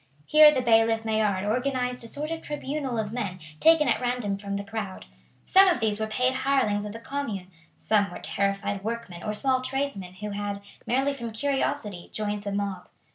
Here 0.25 0.51
the 0.51 0.63
bailiff 0.63 1.05
Maillard 1.05 1.45
organized 1.45 2.03
a 2.03 2.07
sort 2.07 2.31
of 2.31 2.41
tribunal 2.41 2.97
of 2.97 3.13
men 3.13 3.37
taken 3.59 3.87
at 3.87 4.01
random 4.01 4.35
from 4.35 4.55
the 4.57 4.63
crowd. 4.63 5.05
Some 5.45 5.67
of 5.67 5.79
these 5.79 5.99
were 5.99 6.07
paid 6.07 6.33
hirelings 6.37 6.85
of 6.85 6.91
the 6.91 6.99
Commune, 6.99 7.51
some 7.77 8.09
were 8.09 8.17
terrified 8.17 8.83
workmen 8.83 9.21
or 9.21 9.35
small 9.35 9.61
tradesmen 9.61 10.15
who 10.15 10.31
had, 10.31 10.63
merely 10.87 11.13
from 11.13 11.29
curiosity, 11.29 12.09
joined 12.11 12.41
the 12.41 12.51
mob. 12.51 12.89